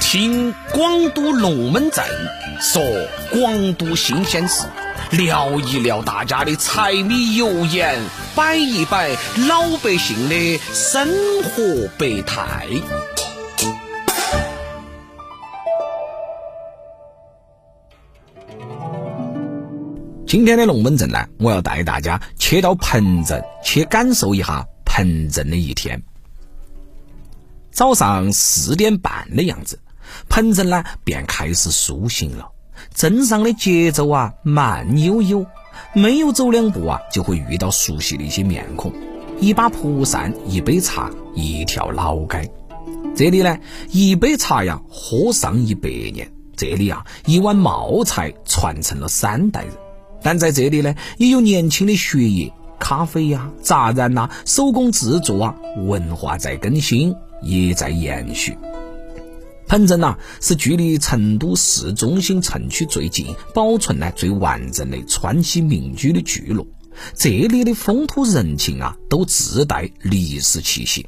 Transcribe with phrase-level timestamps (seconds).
[0.00, 2.04] 听广都龙门阵
[2.60, 2.82] 说
[3.30, 4.66] 广都新鲜事，
[5.10, 7.98] 聊一聊大家的柴米油盐，
[8.34, 9.10] 摆一摆
[9.48, 11.08] 老百姓的生
[11.42, 12.66] 活百态。
[20.26, 26.02] 今天的龙门阵呢，我要带大家去到彭镇，去感受一下彭镇的一天。
[27.70, 29.78] 早上四点半的样子，
[30.28, 32.48] 彭镇呢便开始苏醒了。
[32.94, 35.46] 镇上的节奏啊慢悠悠，
[35.94, 38.92] 没有走两步啊，就会遇到熟悉的一些面孔。
[39.38, 42.50] 一把蒲扇，一杯茶，一条老街。
[43.14, 43.58] 这里呢，
[43.90, 49.72] 一杯茶呀，喝上一百年；这里啊，一碗冒菜传承了三代人。
[50.22, 55.54] 但在这里呢，也有年轻的血液，咖啡呀、杂染呐、手工制作啊，
[55.86, 58.56] 文化在更新，也在延续。
[59.66, 66.66] 彭镇呐，是距离成都市中心城区最近、保存呢最完整的川西民居的聚落。
[67.14, 71.06] 这里的风土人情啊，都自带历史气息。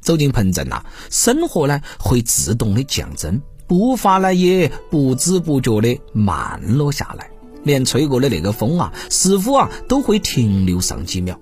[0.00, 7.28] 走进彭镇呐，生活呢会自动的降温，步伐呢也不知不觉的慢了下来。
[7.64, 11.36] 连吹过的那个风啊，似乎啊都会停留上几秒。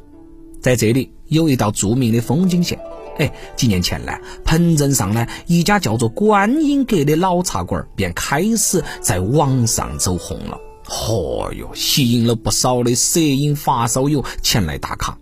[0.63, 2.81] 在这里有一道著名的风景线，
[3.19, 4.13] 哎，几年前呢，
[4.45, 10.59] 彭镇上呢一家叫做观音阁的老茶馆便开始在网上走红了。
[10.87, 15.17] 嚯哟，吸引了不少的摄影发烧友前来打卡。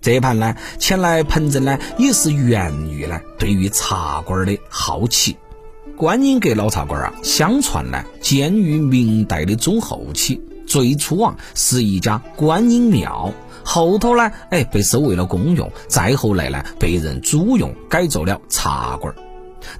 [0.00, 5.36] 这盘呢，前来彭镇呢也是源于呢对于茶馆的好奇。
[5.96, 13.32] 观音阁老茶馆啊，相传呢建于明代的中后期，最初啊是一家观音庙，
[13.64, 19.12] 后头呢哎被收为了公用，再后来呢被人租用改做了茶馆。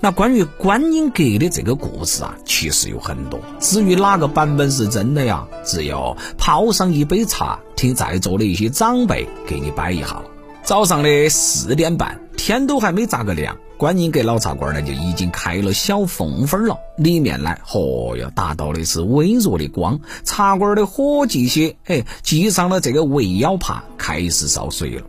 [0.00, 10.20] 那关于观音阁的这个故事啊，其实有很多，至于哪个版本是真的呀，只有泡上一杯茶，听在座的一些长辈给你摆一下。
[10.64, 13.56] 早上的四点半，天都还没咋个亮。
[13.78, 16.76] 观音阁老茶馆呢，就已经开了小缝缝了。
[16.96, 20.00] 里面呢，嚯哟，达到的是微弱的光。
[20.24, 25.06] 茶馆的伙计些，哎，系上了这个围腰帕，开始烧水了。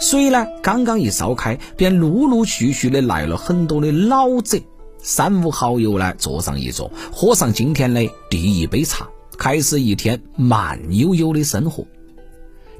[0.00, 4.60] 水呢，刚刚一烧开，便陆陆续续的来了很多的老者。
[5.02, 11.84] 三五好友呢，坐上一桌，喝上今天的第一杯茶，开始一天慢悠悠的生活。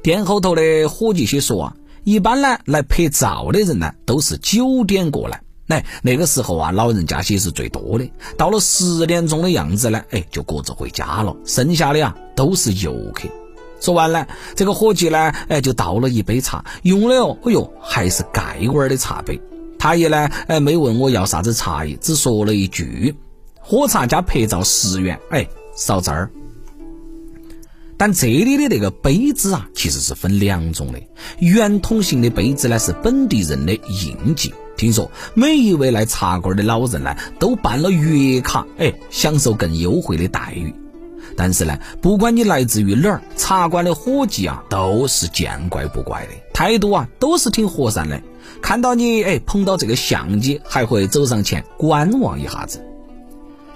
[0.02, 1.76] 店后头的伙计些说啊。
[2.04, 5.40] 一般呢，来拍照的人呢，都是九点过来。
[5.68, 8.10] 哎，那个时候啊，老人家些是最多的。
[8.36, 11.36] 到了十点钟的样子呢，哎，就各自回家了。
[11.44, 13.28] 剩下的啊，都是游客。
[13.80, 19.40] 说完了，这个伙计呢，哎，就倒了一杯茶，用的哦，哎呦，还是盖碗的茶杯。
[19.78, 23.14] 他也呢，哎，没问我要啥子茶叶，只说了一句：
[23.60, 25.18] 喝茶加拍照十元。
[25.30, 26.30] 哎，少这儿。
[28.00, 30.98] 但这里的那个杯子啊，其实是分两种的。
[31.38, 34.54] 圆筒形的杯子呢，是本地人的印记。
[34.78, 40.74] 听说每一位来茶馆的老人呢，都办了月卡，哎，享受更优惠的待遇。
[41.36, 48.22] 但是呢，不管你来自于哪儿，茶馆的伙计啊，都是见怪不怪的，态度啊，都是挺和善的。
[48.62, 52.82] 看到你哎捧到这个相机，还会走上前观望一下子。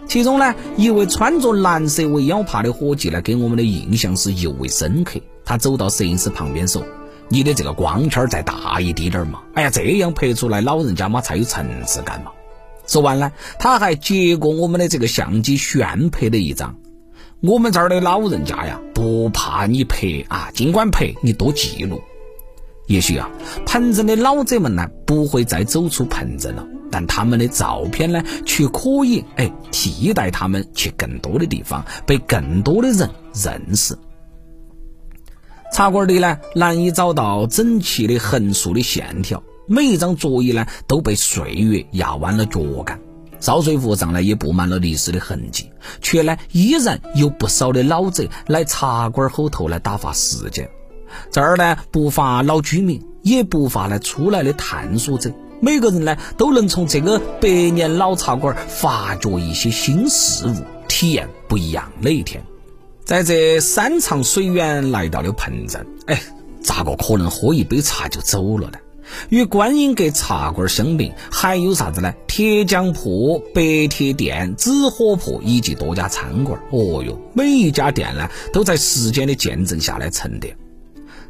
[0.06, 5.18] 其中呢，一位穿着蓝色围腰帕的伙计呢，给我们的印象是尤为深刻。
[5.44, 6.84] 他走到摄影师旁边说
[7.28, 9.42] ：“你的这个光圈再大一滴点儿嘛！
[9.54, 12.30] 哎呀，这样拍出来老人家嘛才有层次感嘛。”
[12.86, 16.76] 说完呢，他还接过我们的这个相机，炫拍了一张。
[17.40, 22.00] 我们这儿的老人家呀，不怕你拍啊，尽管拍，你多记录。
[22.86, 23.30] 也许啊，
[23.66, 26.66] 彭镇的老者们呢，不会再走出彭镇了。
[26.94, 33.98] 但他们的照片呢，却可以哎替代他们去更多的地方，被更多的人认识。
[35.72, 43.00] 茶馆里呢，难以找到整齐的横竖的线条，每一张桌椅呢都被岁月压弯了脚杆，
[43.40, 45.68] 烧水壶上呢也布满了历史的痕迹，
[46.00, 50.70] 却呢依然有不少的老者来茶馆后头来打发时间。
[51.32, 55.32] 这儿呢不乏老居民，也不乏来出来的探索者。
[55.60, 60.54] 每个人呢都能从这个百年老茶馆发掘一些新事物，
[60.88, 62.44] 体验不一样的一天。
[63.04, 66.20] 在这山长水远来到了彭镇，哎，
[66.62, 68.78] 咋个可能喝一杯茶就走了呢？
[69.28, 72.14] 与观音阁茶馆相比，还有啥子呢？
[72.26, 76.58] 铁匠铺、白铁店、纸火铺以及多家餐馆。
[76.70, 80.56] 哦哟，每一家店呢都在时间的见证下来沉淀。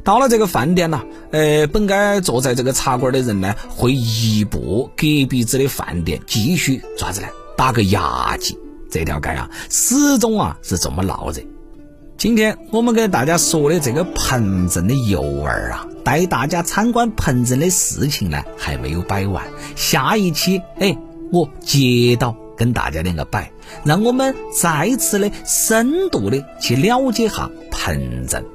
[0.05, 8.55] 到了这个饭店呢，呃，本该坐在这个茶馆的人呢，会移步隔壁子的饭店继续抓子呢，打个牙祭。
[8.91, 11.41] 这条街啊，始终啊是这么闹热。
[12.17, 19.43] 今天我们给大家说的这个彭镇的诱饵啊，带大家参观彭镇的事情呢，还没有摆完。
[19.75, 20.95] 下一期，哎，
[21.31, 23.51] 我接到跟大家两个摆，
[23.83, 28.45] 让我们再次的深度的去了解下彭镇。